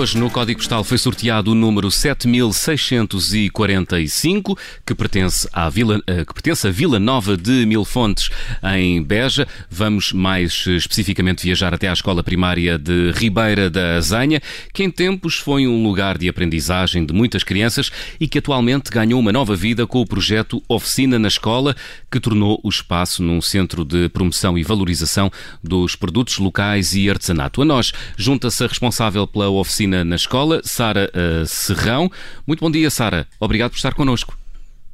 hoje 0.00 0.16
no 0.16 0.30
Código 0.30 0.58
Postal 0.58 0.82
foi 0.82 0.96
sorteado 0.96 1.52
o 1.52 1.54
número 1.54 1.90
7645, 1.90 4.58
que 4.86 4.94
pertence 4.94 5.46
à 5.52 5.68
Vila, 5.68 6.00
eh, 6.06 6.24
que 6.24 6.32
pertence 6.32 6.66
à 6.66 6.70
Vila 6.70 6.98
Nova 6.98 7.36
de 7.36 7.66
Mil 7.66 7.84
Fontes, 7.84 8.30
em 8.62 9.02
Beja. 9.02 9.46
Vamos 9.70 10.14
mais 10.14 10.64
especificamente 10.66 11.42
viajar 11.42 11.74
até 11.74 11.86
à 11.86 11.92
escola 11.92 12.22
primária 12.22 12.78
de 12.78 13.10
Ribeira 13.10 13.68
da 13.68 13.96
Azanha, 13.96 14.40
que 14.72 14.82
em 14.82 14.90
tempos 14.90 15.34
foi 15.34 15.66
um 15.66 15.82
lugar 15.82 16.16
de 16.16 16.30
aprendizagem 16.30 17.04
de 17.04 17.12
muitas 17.12 17.44
crianças 17.44 17.92
e 18.18 18.26
que 18.26 18.38
atualmente 18.38 18.90
ganhou 18.90 19.20
uma 19.20 19.32
nova 19.32 19.54
vida 19.54 19.86
com 19.86 20.00
o 20.00 20.06
projeto 20.06 20.62
Oficina 20.66 21.18
na 21.18 21.28
Escola, 21.28 21.76
que 22.10 22.18
tornou 22.18 22.58
o 22.64 22.70
espaço 22.70 23.22
num 23.22 23.42
centro 23.42 23.84
de 23.84 24.08
promoção 24.08 24.56
e 24.56 24.62
valorização 24.62 25.30
dos 25.62 25.94
produtos 25.94 26.38
locais 26.38 26.94
e 26.94 27.10
artesanato. 27.10 27.60
A 27.60 27.66
nós 27.66 27.92
junta-se 28.16 28.64
a 28.64 28.66
responsável 28.66 29.26
pela 29.26 29.50
oficina 29.50 29.89
na 29.90 30.16
escola, 30.16 30.60
Sara 30.64 31.10
uh, 31.14 31.46
Serrão. 31.46 32.10
Muito 32.46 32.60
bom 32.60 32.70
dia, 32.70 32.90
Sara. 32.90 33.26
Obrigado 33.38 33.70
por 33.70 33.76
estar 33.76 33.94
connosco. 33.94 34.36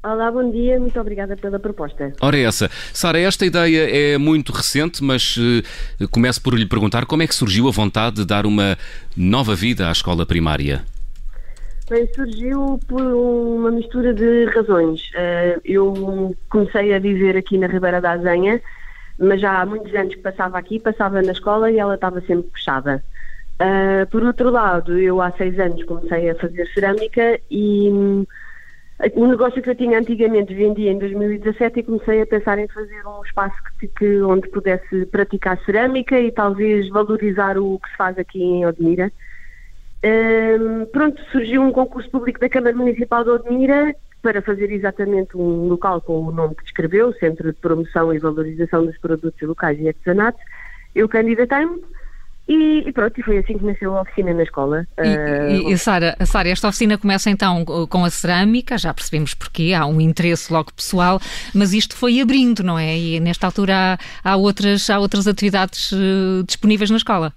Olá, 0.03 0.31
bom 0.31 0.49
dia, 0.53 0.79
muito 0.79 1.01
obrigada 1.01 1.37
pela 1.37 1.59
proposta. 1.59 2.13
Ora, 2.21 2.39
essa. 2.39 2.71
Sara, 2.93 3.19
esta 3.19 3.45
ideia 3.45 4.15
é 4.15 4.17
muito 4.17 4.53
recente, 4.53 5.03
mas 5.03 5.37
uh, 5.37 6.09
começo 6.11 6.41
por 6.41 6.55
lhe 6.55 6.65
perguntar 6.65 7.07
como 7.07 7.23
é 7.23 7.27
que 7.27 7.35
surgiu 7.35 7.67
a 7.67 7.73
vontade 7.73 8.17
de 8.17 8.25
dar 8.25 8.47
uma 8.47 8.79
nova 9.17 9.57
vida 9.57 9.89
à 9.89 9.91
escola 9.93 10.25
primária? 10.25 10.85
Bem, 11.91 12.09
surgiu 12.15 12.79
por 12.87 13.03
uma 13.03 13.71
mistura 13.71 14.15
de 14.15 14.45
razões. 14.47 15.03
Uh, 15.11 15.61
eu 15.65 16.37
comecei 16.49 16.95
a 16.95 16.99
viver 17.01 17.37
aqui 17.37 17.59
na 17.59 17.67
Ribeira 17.67 18.01
da 18.01 18.13
Azenha, 18.13 18.61
mas 19.19 19.41
já 19.41 19.61
há 19.61 19.67
muitos 19.67 19.93
anos 19.95 20.15
que 20.15 20.21
passava 20.21 20.57
aqui, 20.57 20.79
passava 20.79 21.21
na 21.21 21.33
escola 21.33 21.71
e 21.71 21.79
ela 21.79 21.97
estava 21.97 22.21
sempre 22.21 22.49
fechada. 22.53 23.03
Uh, 23.59 24.07
por 24.11 24.23
outro 24.23 24.51
lado, 24.51 24.99
eu 24.99 25.21
há 25.21 25.31
seis 25.33 25.59
anos 25.59 25.83
comecei 25.85 26.29
a 26.29 26.35
fazer 26.35 26.67
cerâmica 26.75 27.41
e 27.51 27.89
um, 27.91 28.27
o 29.15 29.27
negócio 29.27 29.63
que 29.63 29.71
eu 29.71 29.75
tinha 29.75 29.99
antigamente 29.99 30.55
vendia 30.55 30.93
em 30.93 30.99
2017 30.99 31.81
e 31.81 31.83
comecei 31.83 32.21
a 32.21 32.27
pensar 32.27 32.59
em 32.59 32.69
fazer 32.69 33.07
um 33.07 33.23
espaço 33.25 33.57
que, 33.79 33.89
que, 33.89 34.21
onde 34.21 34.49
pudesse 34.49 35.07
praticar 35.07 35.59
cerâmica 35.65 36.19
e 36.19 36.31
talvez 36.31 36.89
valorizar 36.91 37.59
o 37.59 37.79
que 37.79 37.91
se 37.91 37.97
faz 37.97 38.19
aqui 38.19 38.43
em 38.43 38.67
Odmira. 38.67 39.11
Um, 40.05 40.85
pronto, 40.87 41.21
surgiu 41.33 41.63
um 41.63 41.73
concurso 41.73 42.11
público 42.11 42.39
da 42.39 42.49
Câmara 42.51 42.77
Municipal 42.77 43.25
de 43.25 43.31
Odmira 43.31 43.95
para 44.23 44.43
fazer 44.43 44.71
exatamente 44.71 45.37
um 45.37 45.67
local 45.69 46.01
com 46.01 46.25
o 46.25 46.33
nome 46.33 46.55
que 46.55 46.65
descreveu, 46.65 47.13
Centro 47.15 47.53
de 47.53 47.59
Promoção 47.59 48.13
e 48.13 48.19
Valorização 48.19 48.85
dos 48.85 48.99
Produtos 48.99 49.41
Locais 49.41 49.79
e 49.81 49.89
Artesanatos. 49.89 50.43
Eu 50.95 51.09
candidatei-me 51.09 51.83
e, 52.49 52.89
e, 52.89 52.93
pronto, 52.93 53.19
e 53.19 53.23
foi 53.23 53.39
assim 53.39 53.59
que 53.59 53.65
nasceu 53.65 53.97
a 53.97 54.03
oficina 54.03 54.33
na 54.33 54.45
escola. 54.45 54.87
E, 54.99 55.67
uh, 55.67 55.71
e 55.71 55.79
Sara, 55.79 56.17
Sara, 56.25 56.49
esta 56.49 56.69
oficina 56.69 56.97
começa 56.97 57.29
então 57.29 57.65
com 57.65 58.05
a 58.05 58.11
cerâmica, 58.11 58.79
já 58.79 58.95
percebemos 58.95 59.35
porquê, 59.35 59.75
há 59.77 59.85
um 59.85 60.01
interesse 60.01 60.53
logo 60.53 60.73
pessoal, 60.73 61.19
mas 61.55 61.73
isto 61.73 61.97
foi 61.97 62.21
abrindo, 62.21 62.63
não 62.63 62.79
é? 62.79 62.97
E 62.97 63.21
nesta 63.21 63.47
altura 63.47 63.99
há, 64.25 64.33
há 64.33 64.37
outras, 64.37 64.89
há 64.89 64.99
outras 64.99 65.27
atividades 65.27 65.91
uh, 65.93 66.45
disponíveis 66.47 66.91
na 66.91 66.97
escola. 66.97 67.33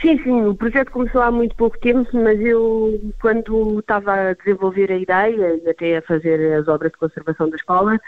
Sim, 0.00 0.18
sim, 0.22 0.42
o 0.42 0.54
projeto 0.54 0.90
começou 0.90 1.20
há 1.20 1.30
muito 1.30 1.54
pouco 1.56 1.78
tempo, 1.78 2.08
mas 2.12 2.40
eu, 2.40 3.00
quando 3.20 3.78
estava 3.78 4.12
a 4.12 4.32
desenvolver 4.34 4.90
a 4.90 4.96
ideia 4.96 5.60
e 5.62 5.70
até 5.70 5.98
a 5.98 6.02
fazer 6.02 6.58
as 6.58 6.68
obras 6.68 6.90
de 6.92 6.98
conservação 6.98 7.48
da 7.48 7.56
escola, 7.56 7.98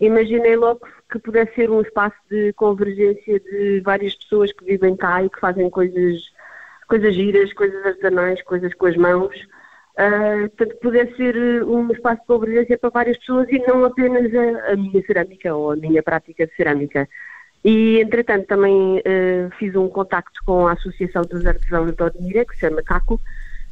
imaginei 0.00 0.56
logo 0.56 0.80
que 1.10 1.18
pudesse 1.18 1.54
ser 1.54 1.70
um 1.70 1.80
espaço 1.80 2.16
de 2.30 2.52
convergência 2.54 3.40
de 3.40 3.80
várias 3.80 4.14
pessoas 4.14 4.52
que 4.52 4.64
vivem 4.64 4.96
cá 4.96 5.22
e 5.22 5.30
que 5.30 5.40
fazem 5.40 5.70
coisas, 5.70 6.22
coisas 6.88 7.14
giras, 7.14 7.52
coisas 7.52 7.84
artesanais, 7.86 8.42
coisas 8.42 8.74
com 8.74 8.86
as 8.86 8.96
mãos. 8.96 9.36
Uh, 9.96 10.48
portanto, 10.50 10.78
pudesse 10.82 11.16
ser 11.16 11.64
um 11.64 11.90
espaço 11.90 12.20
de 12.20 12.26
convergência 12.26 12.76
para 12.78 12.90
várias 12.90 13.16
pessoas 13.16 13.48
e 13.48 13.58
não 13.66 13.84
apenas 13.84 14.30
a, 14.34 14.72
a 14.72 14.76
minha 14.76 15.02
cerâmica 15.06 15.54
ou 15.54 15.72
a 15.72 15.76
minha 15.76 16.02
prática 16.02 16.46
de 16.46 16.54
cerâmica. 16.54 17.08
E, 17.64 18.00
entretanto, 18.00 18.46
também 18.46 18.98
uh, 18.98 19.50
fiz 19.58 19.74
um 19.74 19.88
contacto 19.88 20.40
com 20.44 20.68
a 20.68 20.72
Associação 20.72 21.22
dos 21.22 21.46
Artesãos 21.46 21.92
de 21.92 22.02
Odmira, 22.02 22.44
que 22.44 22.54
se 22.54 22.60
chama 22.60 22.82
CACO, 22.82 23.20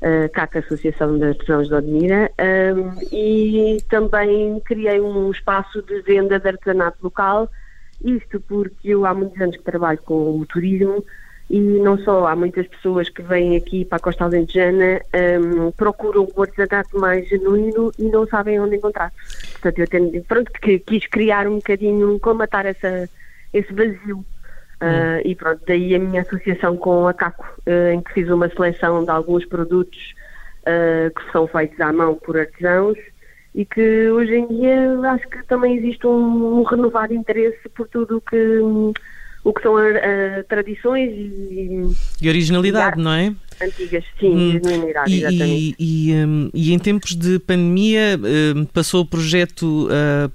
uh, 0.03 0.29
CACO 0.33 0.59
Associação 0.59 1.19
de 1.19 1.25
Artesãos 1.25 1.69
de 1.69 1.75
Odmira, 1.75 2.31
um, 2.39 3.01
e 3.13 3.83
também 3.89 4.61
criei 4.65 5.01
um 5.01 5.31
espaço 5.31 5.83
de 5.83 6.01
venda 6.03 6.39
de 6.39 6.49
artesanato 6.49 6.99
local, 7.03 7.51
isto 8.03 8.41
porque 8.41 8.89
eu 8.89 9.07
há 9.07 9.15
muitos 9.15 9.41
anos 9.41 9.57
que 9.57 9.63
trabalho 9.63 9.99
com 10.05 10.39
o 10.39 10.47
turismo 10.47 11.05
e 11.49 11.61
não 11.61 11.99
só, 11.99 12.27
há 12.27 12.35
muitas 12.35 12.67
pessoas 12.67 13.09
que 13.09 13.23
vêm 13.23 13.57
aqui 13.57 13.85
para 13.85 13.97
a 13.97 14.01
Costa 14.01 14.25
Alentejana, 14.25 15.03
um, 15.41 15.71
procuram 15.73 16.27
o 16.35 16.43
artesanato 16.43 16.99
mais 16.99 17.29
genuíno 17.29 17.93
e 17.99 18.05
não 18.05 18.27
sabem 18.27 18.59
onde 18.59 18.77
encontrar. 18.77 19.13
Portanto, 19.53 19.79
eu 19.79 19.87
tenho, 19.87 20.25
pronto, 20.25 20.51
quis 20.87 21.07
criar 21.07 21.47
um 21.47 21.57
bocadinho, 21.57 22.19
combatar 22.19 22.65
essa, 22.65 23.09
esse 23.53 23.73
vazio 23.73 24.25
Uh, 24.83 25.23
e 25.25 25.35
pronto, 25.35 25.61
daí 25.67 25.95
a 25.95 25.99
minha 25.99 26.23
associação 26.23 26.77
com 26.77 27.07
a 27.07 27.15
CACO, 27.15 27.45
uh, 27.67 27.93
em 27.93 28.01
que 28.03 28.13
fiz 28.13 28.29
uma 28.29 28.49
seleção 28.49 29.05
de 29.05 29.11
alguns 29.11 29.45
produtos 29.47 30.15
uh, 30.63 31.15
que 31.15 31.33
são 31.33 31.47
feitos 31.47 31.81
à 31.81 31.93
mão 31.93 32.17
por 32.17 32.37
artesãos 32.37 32.99
e 33.55 33.65
que 33.65 34.11
hoje 34.11 34.35
em 34.35 34.47
dia 34.49 34.99
acho 35.13 35.29
que 35.29 35.43
também 35.47 35.77
existe 35.77 36.07
um, 36.07 36.59
um 36.59 36.63
renovado 36.65 37.15
interesse 37.15 37.69
por 37.69 37.87
tudo 37.89 38.17
o 38.17 38.21
que, 38.21 38.37
um, 38.37 38.93
o 39.45 39.53
que 39.53 39.63
são 39.63 39.77
tradições 40.49 41.11
e, 41.11 41.95
e 42.21 42.29
originalidade, 42.29 43.01
e 43.01 43.03
não 43.05 43.13
é? 43.13 43.33
Antigas, 43.61 44.05
sim, 44.19 44.35
hum. 44.35 44.51
genuinidade, 44.53 45.11
e, 45.13 45.19
exatamente. 45.19 45.77
E, 45.79 46.11
e, 46.11 46.15
um, 46.15 46.51
e, 46.53 46.73
em 46.73 46.79
tempos 46.79 47.15
de 47.15 47.39
pandemia 47.39 48.19
hum, 48.57 48.65
passou 48.67 49.03
o 49.03 49.07
projeto 49.07 49.89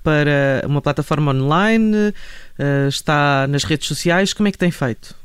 para 0.04 0.64
uma 0.66 0.82
plataforma 0.82 1.32
online 1.32 2.14
uh, 2.60 2.88
está 2.88 3.48
nas 3.48 3.64
redes 3.64 3.88
sociais, 3.88 4.34
como 4.34 4.48
é 4.48 4.52
que 4.52 4.58
tem 4.58 4.72
feito? 4.72 5.16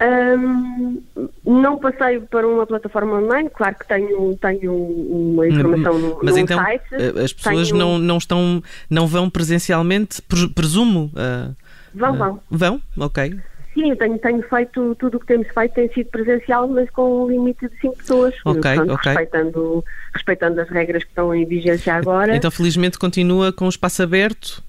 Um, 0.00 1.02
não 1.44 1.76
passei 1.76 2.20
para 2.20 2.46
uma 2.46 2.64
plataforma 2.64 3.20
online, 3.20 3.50
claro 3.50 3.74
que 3.74 3.88
tenho, 3.88 4.36
tenho 4.36 4.72
uma 4.72 5.48
informação 5.48 5.98
no, 5.98 6.20
Mas 6.22 6.36
então, 6.36 6.56
site. 6.56 6.84
Eh, 6.92 7.24
as 7.24 7.32
pessoas 7.32 7.68
tenho... 7.68 7.78
não, 7.78 7.98
não, 7.98 8.16
estão, 8.16 8.62
não 8.88 9.08
vão 9.08 9.28
presencialmente, 9.28 10.22
presumo? 10.54 11.10
Uh, 11.14 11.52
vão, 11.92 12.16
vão. 12.16 12.40
Vão? 12.48 12.82
Ok. 12.96 13.36
Sim, 13.78 13.94
tenho, 13.94 14.18
tenho 14.18 14.42
feito, 14.42 14.94
tudo 14.96 15.16
o 15.16 15.20
que 15.20 15.26
temos 15.26 15.46
feito 15.48 15.74
tem 15.74 15.92
sido 15.92 16.10
presencial, 16.10 16.66
mas 16.66 16.90
com 16.90 17.24
um 17.24 17.30
limite 17.30 17.68
de 17.68 17.78
5 17.80 17.96
pessoas. 17.96 18.34
Ok, 18.44 18.60
portanto, 18.60 18.92
ok. 18.92 19.12
Respeitando, 19.12 19.84
respeitando 20.12 20.60
as 20.60 20.68
regras 20.68 21.04
que 21.04 21.10
estão 21.10 21.34
em 21.34 21.46
vigência 21.46 21.94
agora. 21.94 22.34
Então, 22.34 22.50
felizmente, 22.50 22.98
continua 22.98 23.52
com 23.52 23.66
o 23.66 23.68
espaço 23.68 24.02
aberto 24.02 24.62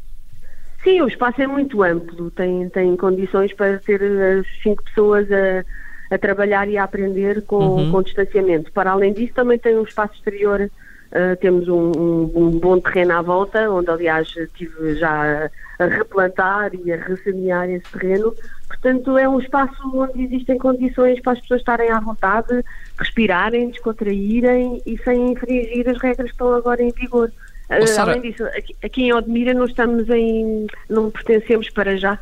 Sim, 0.83 1.01
o 1.01 1.07
espaço 1.07 1.41
é 1.41 1.47
muito 1.47 1.83
amplo, 1.83 2.31
tem, 2.31 2.69
tem 2.69 2.95
condições 2.95 3.51
para 3.53 3.79
ter 3.79 4.01
as 4.01 4.45
cinco 4.63 4.81
pessoas 4.83 5.27
a, 5.29 6.15
a 6.15 6.17
trabalhar 6.17 6.69
e 6.69 6.77
a 6.77 6.83
aprender 6.83 7.41
com, 7.43 7.57
uhum. 7.57 7.91
com 7.91 8.01
distanciamento. 8.01 8.71
Para 8.71 8.91
além 8.91 9.11
disso, 9.11 9.33
também 9.33 9.59
tem 9.59 9.77
um 9.77 9.83
espaço 9.83 10.13
exterior, 10.15 10.71
uh, 11.11 11.35
temos 11.39 11.67
um, 11.67 11.91
um, 11.97 12.31
um, 12.35 12.51
bom 12.51 12.79
terreno 12.79 13.13
à 13.13 13.21
volta, 13.21 13.69
onde 13.69 13.89
aliás 13.89 14.33
estive 14.35 14.95
já 14.95 15.49
a, 15.79 15.83
a 15.83 15.87
replantar 15.87 16.71
e 16.73 16.91
a 16.91 16.97
ressemear 16.97 17.69
esse 17.69 17.89
terreno. 17.91 18.33
Portanto, 18.67 19.17
é 19.17 19.27
um 19.27 19.39
espaço 19.39 19.75
onde 19.93 20.23
existem 20.23 20.57
condições 20.57 21.19
para 21.21 21.33
as 21.33 21.41
pessoas 21.41 21.61
estarem 21.61 21.91
à 21.91 21.99
vontade, 21.99 22.63
respirarem, 22.97 23.69
descontraírem 23.69 24.81
e 24.85 24.97
sem 24.99 25.31
infringir 25.31 25.89
as 25.89 25.97
regras 25.97 26.27
que 26.27 26.33
estão 26.33 26.53
agora 26.53 26.81
em 26.81 26.91
vigor. 26.91 27.31
Oh, 27.69 28.01
Além 28.01 28.21
disso, 28.21 28.43
aqui, 28.45 28.75
aqui, 28.83 29.03
em 29.03 29.13
Odmira 29.13 29.53
não 29.53 29.65
estamos 29.65 30.09
em. 30.09 30.65
não 30.89 31.11
pertencemos 31.11 31.69
para 31.69 31.95
já 31.97 32.17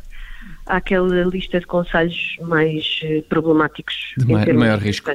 àquela 0.66 1.24
lista 1.24 1.58
de 1.58 1.66
conselhos 1.66 2.36
mais 2.42 3.00
uh, 3.04 3.22
problemáticos. 3.24 4.12
De 4.18 4.30
maior, 4.30 4.52
maior 4.54 4.78
risco. 4.78 5.10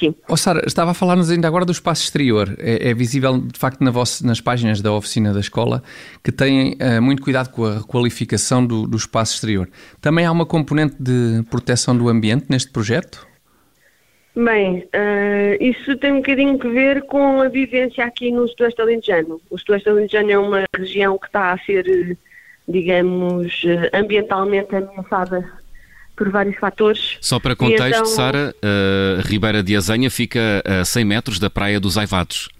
Sim. 0.00 0.14
Oh, 0.26 0.36
Sara, 0.36 0.62
estava 0.66 0.92
a 0.92 0.94
falar-nos 0.94 1.30
ainda 1.30 1.46
agora 1.46 1.66
do 1.66 1.72
espaço 1.72 2.02
exterior. 2.02 2.56
É, 2.58 2.88
é 2.88 2.94
visível, 2.94 3.38
de 3.38 3.58
facto, 3.58 3.84
na 3.84 3.90
vossa, 3.90 4.26
nas 4.26 4.40
páginas 4.40 4.80
da 4.80 4.90
oficina 4.90 5.30
da 5.30 5.40
escola 5.40 5.82
que 6.24 6.32
têm 6.32 6.72
uh, 6.80 7.02
muito 7.02 7.22
cuidado 7.22 7.50
com 7.50 7.66
a 7.66 7.82
qualificação 7.82 8.64
do, 8.64 8.86
do 8.86 8.96
espaço 8.96 9.34
exterior. 9.34 9.68
Também 10.00 10.24
há 10.24 10.32
uma 10.32 10.46
componente 10.46 10.96
de 10.98 11.44
proteção 11.50 11.94
do 11.94 12.08
ambiente 12.08 12.46
neste 12.48 12.70
projeto? 12.70 13.28
Bem, 14.34 14.88
uh, 14.94 15.62
isso 15.62 15.94
tem 15.98 16.12
um 16.12 16.16
bocadinho 16.16 16.58
que 16.58 16.68
ver 16.70 17.02
com 17.02 17.42
a 17.42 17.50
vivência 17.50 18.02
aqui 18.02 18.32
no 18.32 18.48
Sudoeste 18.48 18.80
Alentejano. 18.80 19.38
O 19.50 19.58
Sudoeste 19.58 19.90
Alentejano 19.90 20.30
é 20.30 20.38
uma 20.38 20.64
região 20.74 21.18
que 21.18 21.26
está 21.26 21.52
a 21.52 21.58
ser, 21.58 22.16
digamos, 22.66 23.64
ambientalmente 23.92 24.74
ameaçada 24.74 25.59
por 26.20 26.28
vários 26.28 26.58
fatores. 26.58 27.16
Só 27.18 27.40
para 27.40 27.56
contexto, 27.56 27.86
então... 27.86 28.04
Sara, 28.04 28.54
uh, 28.62 29.26
Ribeira 29.26 29.62
de 29.62 29.74
Azenha 29.74 30.10
fica 30.10 30.62
a 30.66 30.84
100 30.84 31.04
metros 31.06 31.38
da 31.38 31.48
Praia 31.48 31.80
dos 31.80 31.96
Aivados. 31.96 32.50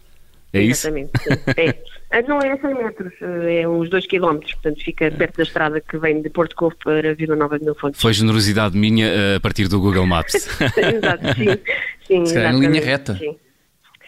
É 0.51 0.63
isso? 0.63 0.89
Exatamente, 0.89 1.13
é. 1.59 2.23
Não 2.27 2.39
é 2.39 2.57
100 2.57 2.75
metros, 2.75 3.13
é 3.21 3.69
uns 3.69 3.91
2 3.91 4.07
km, 4.07 4.39
portanto 4.39 4.83
fica 4.83 5.11
perto 5.11 5.37
da 5.37 5.43
estrada 5.43 5.81
que 5.81 5.99
vem 5.99 6.23
de 6.23 6.31
Porto 6.31 6.57
Covo 6.57 6.75
para 6.83 7.15
Vila 7.15 7.37
Nova 7.37 7.59
de 7.59 7.67
Mil 7.67 7.75
Fontes. 7.75 8.01
Foi 8.01 8.15
generosidade 8.15 8.77
minha 8.77 9.07
eh, 9.07 9.37
a 9.37 9.41
partir 9.41 9.69
do 9.69 9.79
Google 9.79 10.07
Maps. 10.07 10.35
Exato, 10.77 11.25
sim. 11.37 11.47
sim 12.09 12.27
Se 12.27 12.35
calhar 12.35 12.55
em 12.55 12.61
linha 12.61 12.85
reta. 12.85 13.15
Sim, 13.17 13.37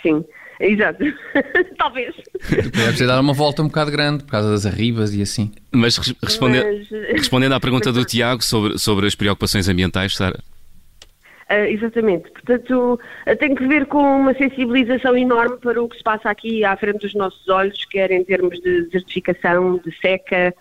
sim. 0.03 0.25
Exato. 0.61 1.05
Talvez. 1.77 2.15
Deve 2.51 2.97
ser 2.97 3.07
dar 3.07 3.21
uma 3.21 3.33
volta 3.33 3.63
um 3.63 3.67
bocado 3.67 3.91
grande 3.91 4.25
por 4.25 4.31
causa 4.31 4.51
das 4.51 4.67
arribas 4.67 5.15
e 5.15 5.23
assim. 5.23 5.53
Mas, 5.73 5.97
responde... 6.23 6.63
Mas, 6.63 6.89
respondendo 7.13 7.55
à 7.55 7.61
pergunta 7.61 7.93
do 7.93 8.05
Tiago 8.05 8.43
sobre, 8.43 8.79
sobre 8.79 9.07
as 9.07 9.15
preocupações 9.15 9.69
ambientais, 9.69 10.15
Sara. 10.15 10.39
Uh, 11.51 11.67
exatamente. 11.69 12.31
Portanto, 12.31 12.99
uh, 13.27 13.37
tem 13.37 13.55
que 13.55 13.67
ver 13.67 13.87
com 13.87 13.99
uma 13.99 14.33
sensibilização 14.35 15.17
enorme 15.17 15.59
para 15.59 15.83
o 15.83 15.89
que 15.89 15.99
se 15.99 16.03
passa 16.03 16.31
aqui 16.31 16.65
à 16.65 16.75
frente 16.77 17.01
dos 17.01 17.15
nossos 17.15 17.47
olhos, 17.49 17.85
quer 17.85 18.11
em 18.11 18.25
termos 18.25 18.59
de 18.61 18.85
desertificação, 18.85 19.79
de 19.85 19.95
seca, 19.99 20.55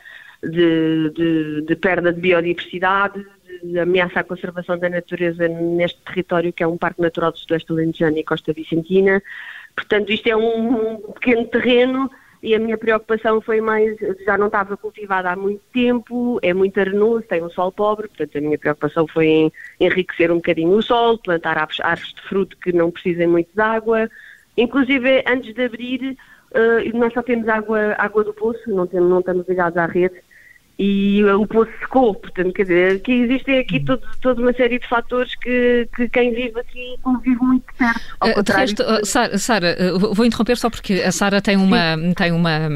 de, 0.44 1.10
de, 1.12 1.62
de 1.62 1.76
perda 1.76 2.12
de 2.12 2.20
biodiversidade, 2.20 3.26
de 3.64 3.80
ameaça 3.80 4.20
à 4.20 4.24
conservação 4.24 4.78
da 4.78 4.90
natureza 4.90 5.48
neste 5.48 6.00
território 6.02 6.52
que 6.52 6.64
é 6.64 6.68
um 6.68 6.78
Parque 6.78 7.02
Natural 7.02 7.32
do 7.32 7.38
Sudoeste 7.38 7.72
Alentejano 7.72 8.18
e 8.18 8.24
Costa 8.24 8.52
Vicentina. 8.52 9.22
Portanto, 9.76 10.12
isto 10.12 10.28
é 10.28 10.36
um, 10.36 10.94
um 10.94 11.12
pequeno 11.14 11.46
terreno 11.48 12.12
e 12.44 12.56
a 12.56 12.60
minha 12.60 12.78
preocupação 12.78 13.40
foi 13.40 13.62
mais, 13.62 13.96
já 14.26 14.38
não 14.38 14.48
estava 14.48 14.76
cultivada 14.76 15.30
há 15.30 15.36
muito 15.36 15.62
tempo, 15.72 16.40
é 16.42 16.54
muito 16.54 16.80
arenoso, 16.80 17.24
tem 17.28 17.44
um 17.44 17.50
sol 17.50 17.72
pobre, 17.72 18.08
portanto 18.08 18.38
a 18.38 18.42
minha 18.42 18.58
preocupação 18.58 19.08
foi 19.08 19.28
em 19.28 19.54
enriquecer 19.80 20.32
um 20.32 20.38
bocadinho 20.38 20.72
o 20.72 20.82
solo, 20.82 21.20
plantar 21.20 21.58
árvores, 21.58 22.14
de 22.14 22.22
fruto 22.24 22.58
que 22.58 22.74
não 22.74 22.90
precisem 22.90 23.28
muito 23.28 23.50
de 23.54 23.62
água, 23.62 24.10
inclusive 24.58 25.24
antes 25.28 25.54
de 25.54 25.64
abrir, 25.64 26.18
uh, 26.52 26.98
nós 26.98 27.14
só 27.14 27.22
temos 27.22 27.48
água, 27.48 27.96
água 27.98 28.24
do 28.24 28.34
poço, 28.34 28.68
não, 28.68 28.88
temos, 28.88 29.10
não 29.10 29.20
estamos 29.20 29.48
ligados 29.48 29.78
à 29.78 29.86
rede, 29.86 30.16
e 30.84 31.24
o 31.24 31.46
poço 31.46 31.72
secou, 31.80 32.16
portanto, 32.16 32.52
quer 32.54 32.64
dizer, 32.64 33.02
que 33.02 33.12
existem 33.12 33.60
aqui 33.60 33.78
Uhum. 33.78 33.86
todo, 33.86 34.02
toda 34.20 34.42
uma 34.42 34.52
série 34.52 34.80
de 34.80 34.88
fatores 34.88 35.36
que, 35.36 35.88
que 35.96 36.10
quem 36.10 36.34
vive 36.34 36.60
aqui 36.60 36.96
convive 37.04 37.40
muito 37.40 37.66
perto. 37.78 38.02
Ao 38.20 38.30
Uh, 38.32 38.44
De 38.44 38.52
resto, 38.52 38.82
uh, 38.82 39.38
Sara, 39.38 39.78
uh, 39.94 40.14
vou 40.16 40.26
interromper 40.26 40.58
só 40.58 40.72
porque 40.72 40.94
a 40.96 41.12
Sara 41.12 41.40
tem 41.40 41.56
uma 41.56 41.96
tem 42.16 42.32
uma, 42.32 42.68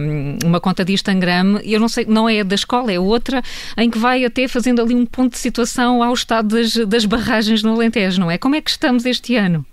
uma 0.44 0.60
conta 0.60 0.86
de 0.86 0.94
Instagram 0.94 1.60
e 1.64 1.74
eu 1.74 1.80
não 1.80 1.88
sei, 1.88 2.06
não 2.06 2.30
é 2.30 2.44
da 2.44 2.54
escola, 2.54 2.92
é 2.92 3.00
outra, 3.00 3.42
em 3.76 3.90
que 3.90 3.98
vai 3.98 4.24
até 4.24 4.48
fazendo 4.48 4.82
ali 4.84 4.94
um 4.94 5.06
ponto 5.06 5.32
de 5.32 5.40
situação 5.40 6.04
ao 6.04 6.14
estado 6.14 6.50
das, 6.56 6.76
das 6.76 7.06
barragens 7.06 7.64
no 7.64 7.74
Alentejo, 7.74 8.20
não 8.20 8.30
é? 8.30 8.38
Como 8.38 8.54
é 8.54 8.62
que 8.62 8.70
estamos 8.70 9.04
este 9.06 9.36
ano? 9.36 9.66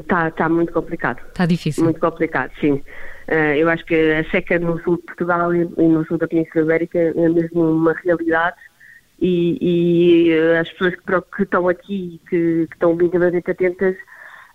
Está 0.00 0.30
tá 0.30 0.48
muito 0.48 0.72
complicado. 0.72 1.20
Está 1.28 1.46
difícil. 1.46 1.84
Muito 1.84 2.00
complicado, 2.00 2.52
sim. 2.60 2.82
Eh, 3.28 3.58
eu 3.58 3.68
acho 3.68 3.84
que 3.84 3.94
a 3.94 4.24
seca 4.30 4.58
no 4.58 4.82
sul 4.82 4.96
de 4.96 5.02
Portugal 5.02 5.54
e 5.54 5.64
no 5.64 6.04
sul 6.06 6.16
da 6.16 6.26
Península 6.26 6.64
Ibérica 6.64 6.98
é 6.98 7.28
mesmo 7.28 7.72
uma 7.72 7.92
realidade 7.92 8.56
e, 9.20 9.58
e, 9.60 10.30
eh, 10.30 10.58
as 10.58 10.70
pessoas 10.70 10.94
que, 10.94 11.36
que 11.36 11.42
estão 11.42 11.68
aqui, 11.68 12.20
que, 12.28 12.66
que 12.66 12.74
estão 12.74 12.94
minimamente 12.94 13.50
atentas, 13.50 13.96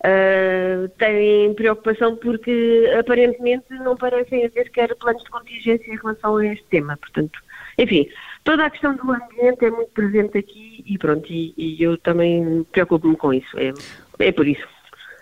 eh, 0.02 0.90
têm 0.98 1.54
preocupação 1.54 2.16
porque 2.16 2.92
aparentemente 2.98 3.72
não 3.74 3.96
parecem 3.96 4.44
haver 4.44 4.64
sequer 4.64 4.94
planos 4.96 5.22
de 5.22 5.30
contingência 5.30 5.92
em 5.92 5.96
relação 5.96 6.36
a 6.36 6.46
este 6.46 6.64
tema. 6.64 6.96
Portanto, 6.96 7.38
enfim, 7.78 8.08
toda 8.42 8.66
a 8.66 8.70
questão 8.70 8.96
do 8.96 9.12
ambiente 9.12 9.64
é 9.64 9.70
muito 9.70 9.90
presente 9.92 10.36
aqui 10.38 10.82
e 10.86 10.98
pronto, 10.98 11.30
e, 11.30 11.54
e 11.56 11.82
eu 11.82 11.96
também 11.98 12.66
preocupo-me 12.72 13.16
com 13.16 13.32
isso. 13.32 13.56
É, 13.58 13.72
é 14.18 14.32
por 14.32 14.46
isso. 14.46 14.62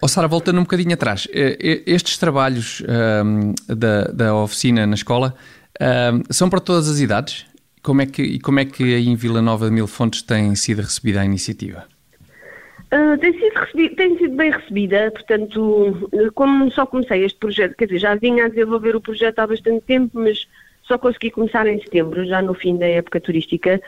Ó 0.03 0.09
Sara, 0.09 0.27
voltando 0.27 0.59
um 0.59 0.63
bocadinho 0.63 0.95
atrás, 0.95 1.29
eh, 1.33 1.57
eh, 1.61 1.83
estes 1.87 2.19
trabalhos 2.19 2.83
ahm, 2.89 3.55
da, 3.69 4.05
da 4.07 4.35
oficina 4.35 4.85
na 4.87 4.95
escola 4.95 5.35
ahm, 5.81 6.23
são 6.29 6.51
para 6.51 6.61
todas 6.61 6.89
as 6.89 6.99
idades? 6.99 7.47
Como 7.83 8.03
é 8.03 8.07
que, 8.07 8.23
e 8.23 8.41
como 8.41 8.59
é 8.59 8.65
que 8.65 8.83
aí 8.83 9.09
em 9.09 9.15
Vila 9.15 9.41
Nova 9.41 9.67
de 9.67 9.73
Mil 9.73 9.87
Fontes 9.87 10.23
tem 10.23 10.55
sido 10.55 10.83
recebida 10.83 11.21
a 11.21 11.25
iniciativa? 11.25 11.85
Uh, 12.93 13.17
tem, 13.19 13.33
sido 13.33 13.97
tem 13.97 14.19
sido 14.19 14.37
bem 14.37 14.51
recebida, 14.51 15.11
portanto, 15.13 16.09
uh, 16.13 16.33
como 16.35 16.71
só 16.71 16.85
comecei 16.85 17.25
este 17.25 17.39
projeto, 17.39 17.75
quer 17.75 17.87
dizer, 17.87 18.01
já 18.01 18.15
vinha 18.17 18.45
a 18.45 18.49
desenvolver 18.49 18.95
o 18.95 19.01
projeto 19.01 19.39
há 19.39 19.47
bastante 19.47 19.83
tempo, 19.87 20.11
mas 20.21 20.47
só 20.83 20.99
consegui 20.99 21.31
começar 21.31 21.67
em 21.67 21.81
setembro, 21.81 22.27
já 22.27 22.43
no 22.43 22.53
fim 22.53 22.77
da 22.77 22.87
época 22.87 23.19
turística, 23.19 23.81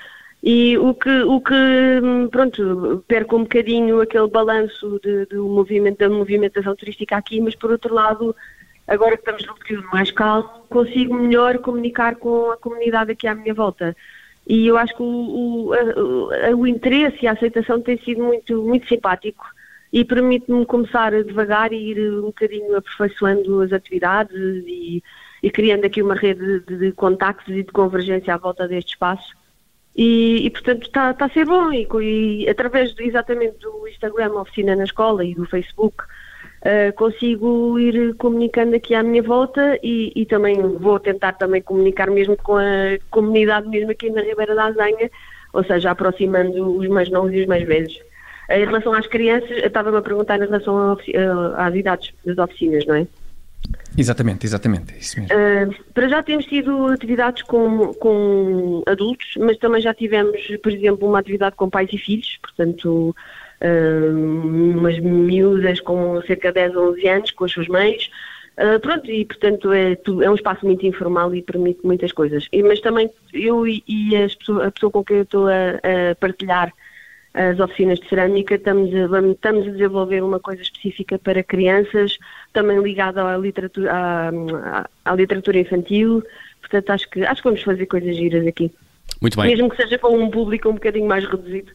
e 0.47 0.77
o 0.77 0.93
que, 0.95 1.23
o 1.23 1.41
que 1.41 1.55
hum, 2.03 2.29
pronto, 2.29 3.03
perco 3.09 3.37
um 3.37 3.45
bocadinho 3.45 4.01
aquele 4.03 4.29
balanço 4.29 5.01
de- 5.03 5.25
do 5.27 5.49
movimento, 5.49 5.99
da 5.99 6.11
movimentação 6.11 6.77
turística 6.77 7.17
aqui, 7.17 7.41
mas 7.41 7.55
por 7.55 7.71
outro 7.71 7.95
lado, 7.95 8.37
agora 8.87 9.17
que 9.17 9.23
estamos 9.23 9.47
num 9.47 9.55
período 9.55 9.89
mais 9.91 10.11
calmo, 10.11 10.51
consigo 10.69 11.15
melhor 11.15 11.59
comunicar 11.61 12.17
com 12.17 12.51
a 12.51 12.59
comunidade 12.59 13.13
aqui 13.13 13.27
à 13.27 13.35
minha 13.35 13.55
volta. 13.55 13.97
E 14.47 14.67
eu 14.67 14.77
acho 14.77 14.95
que 14.95 15.03
o, 15.03 15.73
o, 15.73 16.59
o 16.59 16.67
interesse 16.67 17.19
e 17.23 17.27
a 17.27 17.33
aceitação 17.33 17.81
tem 17.81 17.97
sido 17.99 18.23
muito, 18.23 18.63
muito 18.63 18.87
simpático 18.87 19.47
e 19.91 20.05
permite-me 20.05 20.67
começar 20.67 21.11
devagar 21.25 21.73
e 21.73 21.77
ir 21.93 22.11
um 22.19 22.27
bocadinho 22.27 22.77
aperfeiçoando 22.77 23.63
as 23.63 23.73
atividades 23.73 24.37
e, 24.67 25.03
e 25.43 25.51
criando 25.51 25.87
aqui 25.87 26.03
uma 26.03 26.15
rede 26.15 26.61
de, 26.61 26.77
de 26.77 26.93
contactos 26.93 27.55
e 27.55 27.63
de 27.63 27.73
convergência 27.73 28.35
à 28.35 28.37
volta 28.37 28.69
deste 28.69 28.91
espaço. 28.91 29.35
E, 29.97 30.47
e, 30.47 30.51
portanto 30.51 30.83
está 30.83 31.13
está 31.13 31.27
a 31.27 31.31
ser 31.31 31.47
bom 31.47 31.73
e, 31.73 31.87
e 32.03 32.49
através 32.49 32.93
do- 32.95 33.03
exatamente 33.03 33.59
do 33.59 33.87
Instagram 33.87 34.33
Oficina 34.33 34.75
na 34.75 34.85
Escola 34.85 35.25
e 35.25 35.35
do 35.35 35.47
Facebook 35.47 36.05
Uh, 36.65 36.95
consigo 36.95 37.79
ir 37.79 38.15
comunicando 38.15 38.75
aqui 38.75 38.95
à 38.95 39.03
minha 39.03 39.23
volta 39.23 39.79
e, 39.83 40.11
e 40.17 40.25
também 40.25 40.55
vou 40.63 40.99
tentar 40.99 41.35
também 41.35 41.61
comunicar 41.61 42.11
mesmo 42.11 42.39
com 42.39 42.57
a 42.57 42.99
comunidade 43.11 43.69
mesmo 43.69 43.91
aqui 43.91 44.09
na 44.09 44.23
Ribeira 44.23 44.55
da 44.55 44.65
Azenha, 44.65 45.11
ou 45.53 45.63
seja, 45.63 45.91
aproximando 45.91 46.79
os 46.79 46.89
mais 46.89 47.11
novos 47.11 47.35
e 47.35 47.43
os 47.43 47.47
mais 47.47 47.67
velhos. 47.67 48.01
Em 48.49 48.65
relação 48.65 48.95
às 48.95 49.07
crianças, 49.07 49.51
estava-me 49.51 49.99
a 49.99 50.03
perguntar 50.03 50.37
em 50.39 50.47
relação 50.47 50.95
uh, 50.95 51.55
às 51.55 51.75
idades 51.75 52.15
das 52.25 52.39
oficinas, 52.39 52.87
não 52.87 52.95
é? 52.95 53.07
Exatamente, 53.97 54.45
exatamente, 54.47 54.95
é 54.95 54.99
isso 54.99 55.21
mesmo. 55.21 55.35
Uh, 55.37 55.85
para 55.93 56.09
já 56.09 56.23
temos 56.23 56.47
tido 56.47 56.87
atividades 56.89 57.43
com, 57.43 57.95
com 57.95 58.83
adultos, 58.87 59.35
mas 59.39 59.57
também 59.59 59.81
já 59.81 59.95
tivemos, 59.95 60.41
por 60.63 60.73
exemplo, 60.73 61.09
uma 61.09 61.21
atividade 61.21 61.55
com 61.57 61.71
pais 61.71 61.89
e 61.93 61.99
filhos, 61.99 62.39
portanto, 62.43 63.15
uh, 63.63 64.77
umas 64.77 64.99
miúdas 64.99 65.81
com 65.81 66.21
cerca 66.23 66.49
de 66.49 66.55
10 66.55 66.75
ou 66.77 66.91
11 66.93 67.09
anos, 67.09 67.31
com 67.31 67.45
as 67.45 67.53
suas 67.53 67.69
mães. 67.69 68.11
Uh, 68.57 68.79
pronto, 68.81 69.11
e 69.11 69.25
portanto 69.25 69.73
é, 69.73 69.93
é 70.23 70.31
um 70.31 70.35
espaço 70.37 70.65
muito 70.65 70.87
informal 70.87 71.35
e 71.35 71.43
permite 71.43 71.81
muitas 71.85 72.13
coisas. 72.13 72.47
E- 72.53 72.63
mas 72.63 72.81
também 72.81 73.11
eu 73.33 73.67
e, 73.67 73.83
e 73.89 74.11
pessoa- 74.39 74.67
a 74.67 74.71
pessoa 74.71 74.93
com 74.93 75.03
quem 75.05 75.17
eu 75.19 75.23
estou 75.25 75.49
a, 75.49 75.53
a 76.11 76.15
partilhar 76.21 76.73
as 77.35 77.59
oficinas 77.59 77.99
de 77.99 78.09
cerâmica, 78.09 78.55
estamos 78.55 78.95
a, 78.95 79.09
vamos- 79.09 79.33
estamos 79.33 79.67
a 79.67 79.71
desenvolver 79.73 80.23
uma 80.23 80.39
coisa 80.39 80.63
específica 80.63 81.19
para 81.19 81.43
crianças, 81.43 82.17
também 82.55 82.81
ligada 82.81 83.23
à 83.23 83.37
literatura, 83.37 83.93
à, 83.93 84.29
à- 84.31 84.89
à 85.05 85.15
literatura 85.15 85.59
infantil. 85.59 86.23
Portanto, 86.63 86.91
acho 86.91 87.11
que, 87.11 87.23
acho 87.23 87.43
que 87.43 87.49
vamos 87.49 87.63
fazer 87.63 87.85
coisas 87.85 88.17
giras 88.17 88.47
aqui. 88.47 88.73
Muito 89.21 89.37
bem. 89.39 89.51
Mesmo 89.51 89.69
que 89.69 89.77
seja 89.77 89.99
com 89.99 90.17
um 90.17 90.31
público 90.31 90.69
um 90.71 90.75
bocadinho 90.75 91.07
mais 91.07 91.25
reduzido, 91.27 91.71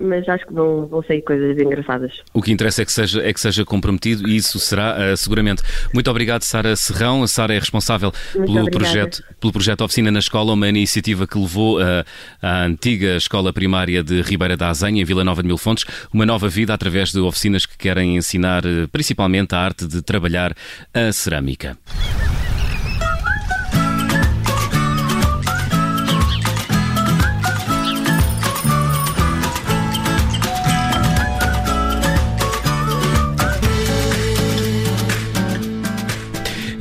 mas 0.00 0.28
acho 0.28 0.46
que 0.46 0.52
vão, 0.52 0.86
vão 0.86 1.02
sair 1.02 1.22
coisas 1.22 1.58
engraçadas. 1.58 2.12
O 2.32 2.42
que 2.42 2.52
interessa 2.52 2.82
é 2.82 2.84
que 2.84 2.92
seja, 2.92 3.22
é 3.22 3.32
que 3.32 3.40
seja 3.40 3.64
comprometido 3.64 4.28
e 4.28 4.36
isso 4.36 4.58
será 4.58 4.96
eh, 4.98 5.16
seguramente. 5.16 5.62
Muito 5.92 6.10
obrigado, 6.10 6.42
Sara 6.42 6.74
Serrão. 6.76 7.22
A 7.22 7.28
Sara 7.28 7.54
é 7.54 7.58
responsável 7.58 8.12
Muito 8.34 8.46
pelo 8.46 8.60
obrigada. 8.60 8.84
projeto, 8.84 9.24
pelo 9.40 9.52
projeto 9.52 9.84
Oficina 9.84 10.10
na 10.10 10.18
Escola, 10.18 10.52
uma 10.52 10.68
iniciativa 10.68 11.26
que 11.26 11.38
levou 11.38 11.80
eh, 11.80 12.04
à 12.40 12.64
antiga 12.64 13.16
escola 13.16 13.52
primária 13.52 14.02
de 14.02 14.22
Ribeira 14.22 14.56
da 14.56 14.68
Azenha, 14.68 15.02
em 15.02 15.04
Vila 15.04 15.24
Nova 15.24 15.42
de 15.42 15.48
Mil 15.48 15.58
Fontes, 15.58 15.84
uma 16.12 16.26
nova 16.26 16.48
vida 16.48 16.72
através 16.72 17.12
de 17.12 17.20
oficinas 17.20 17.66
que 17.66 17.76
querem 17.76 18.16
ensinar 18.16 18.64
eh, 18.64 18.86
principalmente 18.90 19.54
a 19.54 19.58
arte 19.58 19.86
de 19.86 20.02
trabalhar 20.02 20.54
a 20.94 21.12
cerâmica. 21.12 21.76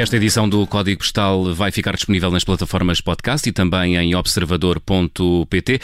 Esta 0.02 0.16
edição 0.16 0.50
do 0.50 0.66
Código 0.66 0.98
Postal 0.98 1.54
vai 1.54 1.72
ficar 1.72 1.94
disponível 1.94 2.32
nas 2.32 2.44
plataformas 2.44 3.00
podcast 3.00 3.48
e 3.48 3.52
também 3.52 3.98
em 3.98 4.16
observador.pt. 4.16 5.80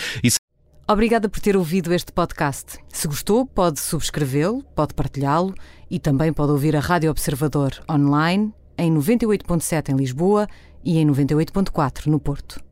Obrigada 0.90 1.30
por 1.30 1.40
ter 1.40 1.56
ouvido 1.56 1.94
este 1.94 2.12
podcast. 2.12 2.80
Se 2.90 3.08
gostou, 3.08 3.46
pode 3.46 3.80
subscrevê-lo, 3.80 4.64
pode 4.76 4.96
partilhá-lo 4.96 5.54
e 5.88 6.00
também 6.00 6.34
pode 6.34 6.52
ouvir 6.52 6.76
a 6.76 6.80
Rádio 6.80 7.12
Observador 7.12 7.74
online 7.88 8.52
em 8.76 8.92
98.7 8.92 9.90
em 9.90 9.96
Lisboa 9.96 10.48
e 10.84 10.98
em 10.98 11.06
98.4 11.06 12.08
no 12.08 12.20
Porto. 12.20 12.67